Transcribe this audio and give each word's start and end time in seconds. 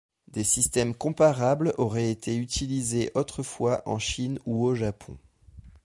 Des 0.29 0.43
systèmes 0.43 0.95
comparables 0.95 1.75
auraient 1.77 2.09
été 2.09 2.35
utilisés 2.35 3.11
autrefois 3.13 3.83
en 3.87 3.99
Chine 3.99 4.39
ou 4.47 4.65
au 4.65 4.73
Japon. 4.73 5.15